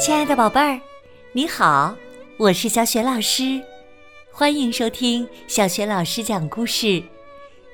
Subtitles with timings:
[0.00, 0.80] 亲爱的宝贝儿，
[1.32, 1.94] 你好，
[2.38, 3.62] 我是小雪老师，
[4.32, 7.02] 欢迎收听小雪老师讲故事，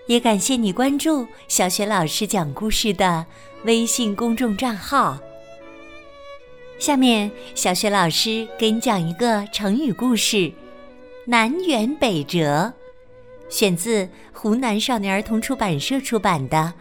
[0.06, 3.24] 也感谢你关注小雪老师讲故事的
[3.64, 5.18] 微信公众账号。
[6.78, 10.52] 下面，小雪老师给你讲一个成语故事
[11.26, 12.74] “南辕北辙”，
[13.48, 16.56] 选自湖南少年儿童出版社出版的《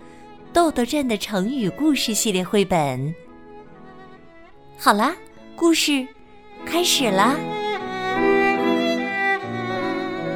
[0.56, 3.14] 豆豆镇的成语故事》系列绘本。
[4.78, 5.14] 好啦。
[5.54, 6.08] 故事
[6.66, 7.36] 开始啦。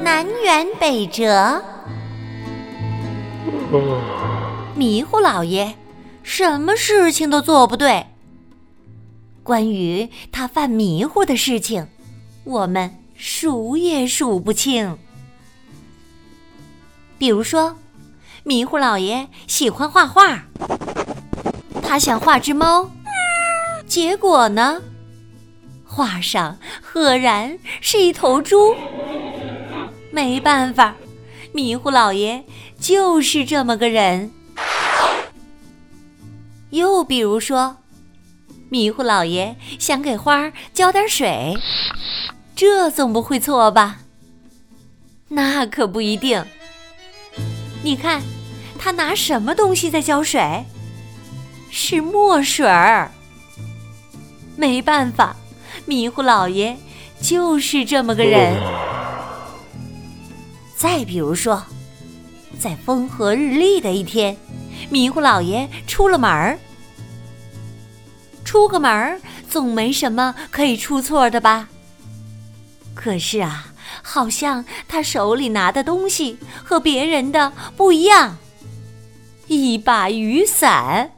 [0.04, 1.64] 南辕北辙，
[4.76, 5.74] 迷糊老爷
[6.22, 8.06] 什么事情都做不对。
[9.42, 11.88] 关于他犯迷糊的事情，
[12.44, 14.98] 我们数也数不清。
[17.18, 17.78] 比如说，
[18.50, 20.42] 迷糊老爷喜欢画画，
[21.84, 22.90] 他想画只猫，
[23.86, 24.82] 结果呢？
[25.86, 28.74] 画上赫然是一头猪。
[30.10, 30.96] 没办法，
[31.54, 32.44] 迷糊老爷
[32.80, 34.32] 就是这么个人。
[36.72, 37.78] 又比如说，
[38.70, 41.56] 迷糊老爷想给花浇点水，
[42.56, 44.00] 这总不会错吧？
[45.28, 46.44] 那可不一定。
[47.82, 48.22] 你看，
[48.80, 50.66] 他拿什么东西在浇水？
[51.70, 53.12] 是墨水儿。
[54.56, 55.36] 没办法。
[55.86, 56.78] 迷糊老爷
[57.22, 58.56] 就是这么个人。
[60.76, 61.64] 再比如说，
[62.60, 64.38] 在风和日丽的一天，
[64.90, 66.58] 迷糊老爷出了门儿。
[68.46, 69.20] 出个门儿
[69.50, 71.68] 总没什么可以出错的吧？
[72.94, 78.38] 可是啊，好像他手里拿的东西和别人的不一样，
[79.50, 81.14] 一把雨伞。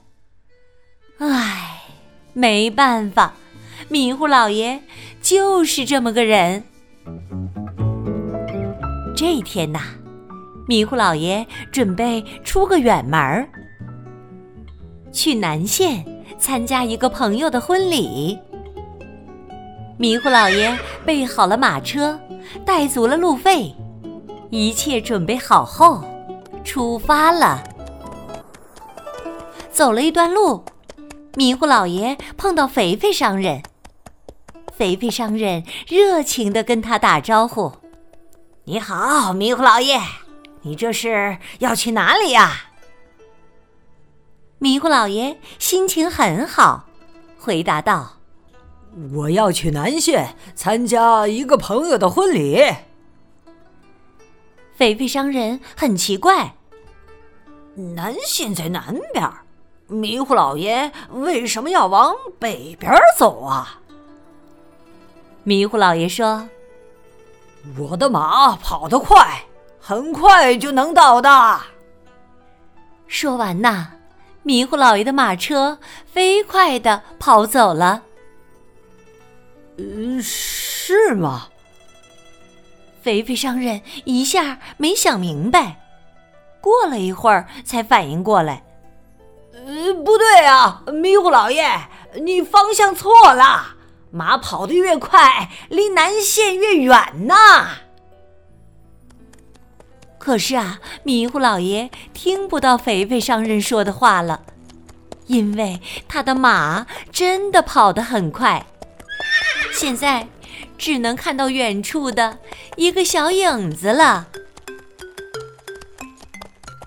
[1.18, 1.82] 唉，
[2.32, 3.34] 没办法。
[3.90, 4.82] 迷糊老爷
[5.22, 6.64] 就是这么个人。
[9.14, 9.82] 这一天呐，
[10.66, 13.50] 迷糊老爷准备出个远门儿，
[15.12, 16.06] 去南县
[16.40, 18.40] 参加一个朋友的婚礼。
[19.98, 22.18] 迷糊老爷备好了马车，
[22.66, 23.76] 带足了路费，
[24.50, 26.02] 一切准备好后，
[26.64, 27.62] 出发了。
[29.72, 30.66] 走了一段路，
[31.36, 33.64] 迷糊老爷碰到肥肥商人。
[34.74, 37.72] 肥肥商人热情地跟他打招呼
[38.66, 40.02] ：“你好，迷糊老爷，
[40.62, 42.72] 你这是要去哪里呀？”
[44.60, 46.88] 迷糊老爷心情很好，
[47.40, 48.18] 回答道
[49.14, 52.62] ：“我要去南县参加一个朋友的婚礼。”
[54.76, 56.56] 肥肥商人很奇怪
[57.96, 59.32] ：“南县在南边，
[59.92, 63.80] 迷糊老爷为什么要往北边走啊？”
[65.44, 66.48] 迷糊老爷说
[67.78, 69.44] ：“我的马跑得快，
[69.80, 71.60] 很快就能到的。”
[73.08, 73.92] 说完呐，
[74.44, 78.04] 迷糊老爷的马车飞快的跑走了。
[79.78, 81.48] 嗯，是吗？
[83.02, 85.82] 肥肥商人一下没想明白，
[86.62, 88.64] 过了一会儿才反应过来
[89.66, 91.88] ：“呃，不对啊，迷糊老爷，
[92.22, 93.76] 你方向错了。”
[94.14, 97.70] 马跑得越快，离南线越远呐。
[100.18, 104.42] 可是啊，迷糊老爷听不到肥肥商人说的话了，
[105.28, 105.80] 因为
[106.10, 108.66] 他的马真的跑得很快，
[109.72, 110.28] 现在
[110.78, 112.40] 只能看到远处的
[112.76, 114.28] 一个小影子了。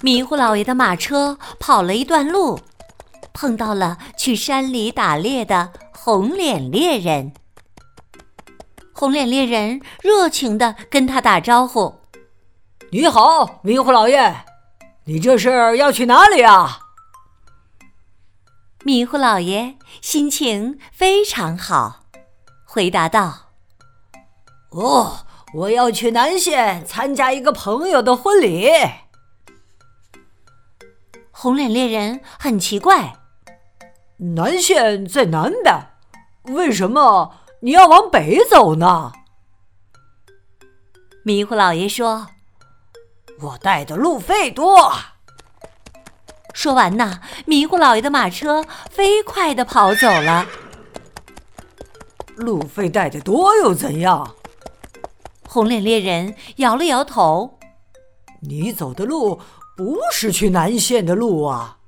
[0.05, 2.61] 迷糊老爷的马车跑了一段路，
[3.33, 5.73] 碰到了去山里打猎的。
[5.95, 7.33] 红脸猎人，
[8.93, 11.95] 红脸猎人热情地跟他打招呼
[12.93, 14.45] ：“你好，迷糊老爷，
[15.05, 16.81] 你这是要去哪里啊？”
[18.85, 22.03] 迷糊老爷心情非常好，
[22.67, 23.53] 回答道
[24.69, 25.21] ：“哦，
[25.55, 28.71] 我要去南县参加一个朋友的婚礼。”
[31.37, 33.15] 红脸猎人很奇怪
[34.37, 35.89] ：“南线在南边。”
[36.55, 39.13] 为什么你要往北走呢？
[41.25, 42.29] 迷糊老爷说
[43.43, 44.93] ：“我带的路费多。”
[46.55, 50.47] 说完呢，迷糊老爷的马车飞快的跑走了。
[52.37, 54.37] 路费带的多又怎样？
[55.49, 57.59] 红脸猎人摇了摇头
[58.43, 59.41] ：“你走的路
[59.77, 61.79] 不是去南县的路啊。”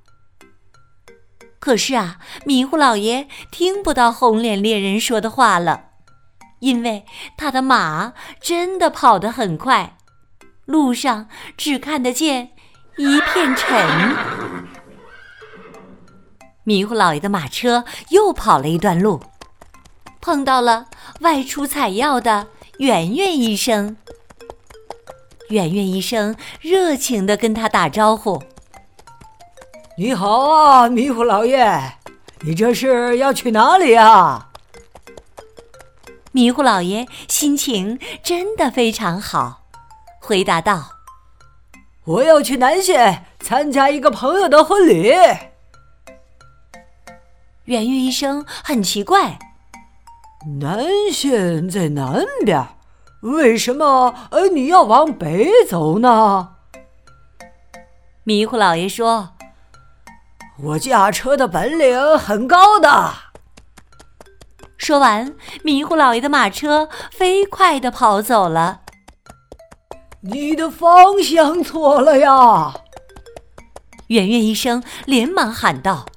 [1.59, 5.85] 可是啊，迷糊老爷听不到红脸猎人说的话了，
[6.59, 7.05] 因为
[7.35, 9.97] 他的马真的跑得很快，
[10.65, 12.51] 路上只看得见
[12.95, 14.15] 一片尘。
[16.63, 19.21] 迷糊老爷的马车又跑了一段路，
[20.21, 20.85] 碰到了
[21.19, 22.47] 外出采药的
[22.77, 23.97] 圆圆医生。
[25.49, 28.41] 圆圆医生热情地跟他打招呼。
[29.97, 31.93] 你好啊，迷糊老爷，
[32.41, 34.49] 你这是要去哪里啊？
[36.33, 39.63] 迷糊老爷心情真的非常好，
[40.19, 40.91] 回答道
[42.05, 45.09] ：“我要去南县参加一个朋友的婚礼。”
[47.65, 49.39] 圆圆医生很奇怪
[50.59, 52.63] ：“南县在南边，
[53.21, 56.49] 为什么呃你要往北走呢？”
[58.23, 59.29] 迷糊老爷说。
[60.63, 63.13] 我驾车的本领很高的。
[64.75, 68.81] 说完，迷糊老爷的马车飞快地跑走了。
[70.21, 72.73] 你的方向错了呀！
[74.07, 76.07] 圆圆医生连忙喊道：“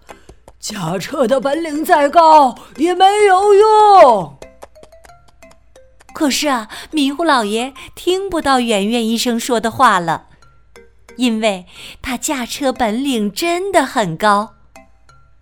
[0.59, 4.39] 驾车的本领再高也没有用。”
[6.21, 10.27] 可是啊，迷糊老爷听不到圆圆医生说的话了。
[11.17, 11.65] 因为
[12.03, 14.53] 他驾车本领真的很高，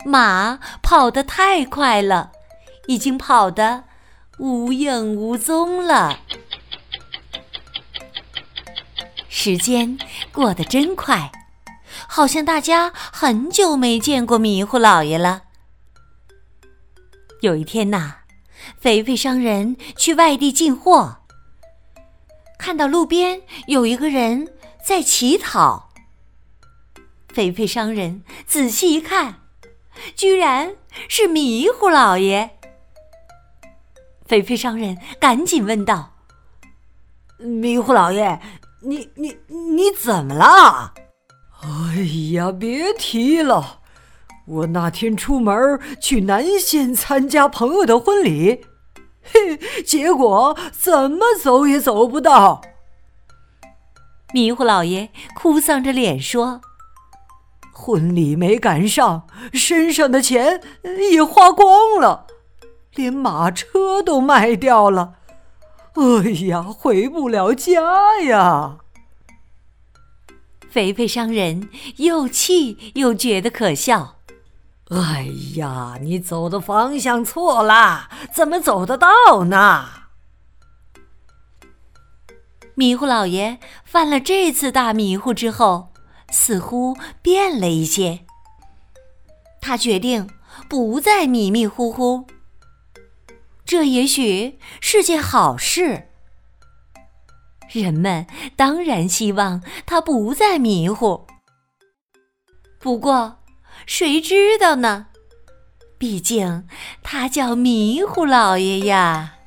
[0.06, 2.30] 马跑得太快了，
[2.86, 3.86] 已经跑得
[4.38, 6.20] 无影无踪了。
[9.28, 9.98] 时间
[10.30, 11.32] 过得真快，
[12.06, 15.42] 好像大家很久没见过迷糊老爷了。
[17.40, 18.18] 有一天呐，
[18.78, 21.18] 肥肥商人去外地进货，
[22.58, 24.52] 看到路边有一个人。
[24.80, 25.90] 在乞讨，
[27.28, 29.42] 肥肥商人仔细一看，
[30.16, 30.76] 居然
[31.08, 32.56] 是迷糊老爷。
[34.24, 36.14] 肥肥商人赶紧问道
[37.36, 38.40] ：“迷糊老爷，
[38.80, 40.94] 你你你怎么了
[41.60, 41.96] ？”“哎
[42.32, 43.77] 呀，别提了，
[44.48, 48.64] 我那天出门去南县参加朋友的婚礼，
[49.22, 52.62] 嘿，结果怎么走也走不到。”
[54.32, 56.60] 迷糊老爷哭丧着脸说
[57.72, 60.60] ：“婚礼没赶上，身上的钱
[61.12, 62.26] 也花光了，
[62.94, 65.14] 连马车都卖掉了。
[65.94, 68.78] 哎呀，回不了家呀！”
[70.68, 74.16] 肥肥商人又气又觉得可笑。
[74.90, 79.88] “哎呀，你走的方向错了，怎么走得到呢？”
[82.74, 85.92] 迷糊老爷犯了这次大迷糊之后，
[86.30, 88.20] 似乎变了一些。
[89.60, 90.30] 他决定
[90.68, 92.26] 不再迷迷糊糊，
[93.64, 96.08] 这也许是件好事。
[97.70, 98.26] 人们
[98.56, 101.26] 当然希望他不再迷糊，
[102.78, 103.37] 不过
[103.88, 105.06] 谁知道呢？
[105.96, 106.64] 毕竟
[107.02, 109.38] 他叫迷糊老爷呀。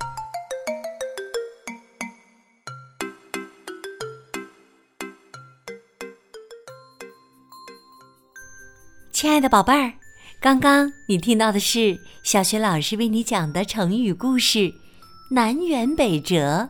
[9.11, 9.93] 亲爱的宝贝儿，
[10.41, 14.59] 刚刚你听到的是小学老师为你讲的成语故事
[15.29, 16.67] 《南辕北辙》，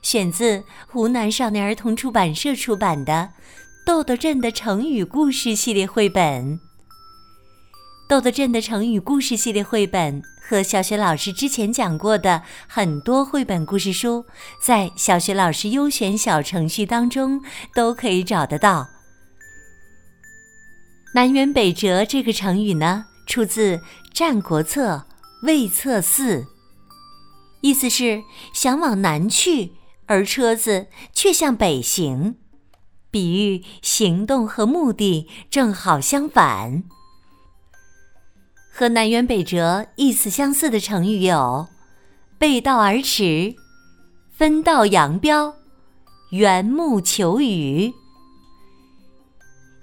[0.00, 3.12] 选自湖南少年儿童出版社出版的
[3.86, 6.58] 《豆豆镇的成语故事》系列绘本。
[8.12, 14.26] 豆豆镇的成语故事系列绘本和小学老师之前讲过的很多绘本故事书，
[14.62, 17.40] 在小学老师优选小程序当中
[17.74, 18.86] 都可以找得到。
[21.14, 23.76] 南辕北辙这个成语呢，出自
[24.12, 25.06] 《战国策·
[25.46, 26.40] 魏策四》，
[27.62, 29.72] 意思是想往南去，
[30.04, 32.36] 而车子却向北行，
[33.10, 36.84] 比喻行动和目的正好相反。
[38.74, 41.68] 和南辕北辙意思相似的成语有
[42.38, 43.54] “背道而驰
[44.32, 45.54] ”“分道扬镳
[46.32, 47.92] ”“缘木求鱼”。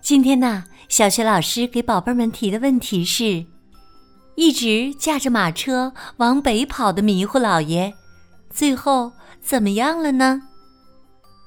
[0.02, 0.64] 今天呢？
[0.88, 3.46] 小学老师给宝贝们提的问题是：
[4.34, 7.94] 一直驾着马车往北跑的迷糊老爷，
[8.50, 10.42] 最后怎么样了呢？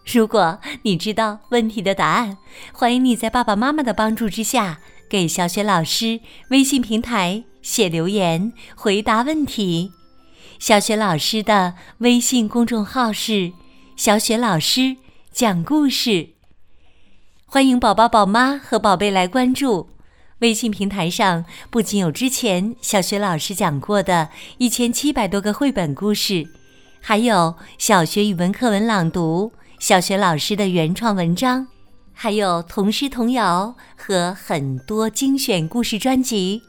[0.07, 2.39] 如果你知道问题的答案，
[2.73, 4.79] 欢迎你在爸爸妈妈的帮助之下，
[5.13, 9.93] 给小雪老师微信平台写留言回答问题。
[10.59, 13.53] 小雪老师的微信公众号是
[13.95, 14.97] “小雪老师
[15.31, 16.31] 讲故事”。
[17.45, 19.91] 欢迎宝宝、宝妈和宝贝来关注，
[20.39, 26.47] 微信平台上不仅有之前小学老师讲过的一千七百多个绘本故事，
[27.03, 31.67] 还有小学语文课文朗读、小学老师的原创文章，
[32.13, 36.63] 还有童诗童谣和很多精选故事专辑。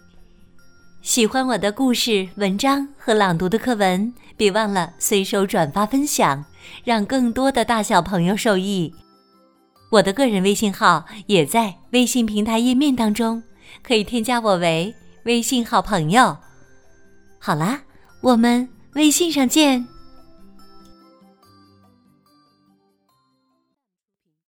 [1.02, 6.46] 喜欢我的故事、文章和朗读的课文，别忘了随手转发分享，
[6.84, 8.94] 让更多的大小朋友受益。
[9.92, 13.44] 我的个人微信号也在微信平台页面当中。
[13.82, 16.38] 可以添加我为微信好朋友。
[17.40, 17.82] 好啦，
[18.22, 19.93] 我们微信上见。